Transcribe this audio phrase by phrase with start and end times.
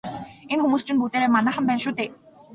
[0.51, 2.09] Энэ хүмүүс чинь бүгдээрээ манайхан байна шүү дээ.